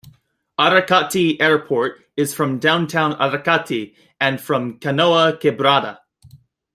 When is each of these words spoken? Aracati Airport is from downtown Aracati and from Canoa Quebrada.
Aracati 0.59 1.39
Airport 1.39 2.03
is 2.17 2.33
from 2.33 2.57
downtown 2.57 3.13
Aracati 3.19 3.93
and 4.19 4.41
from 4.41 4.79
Canoa 4.79 5.39
Quebrada. 5.39 5.99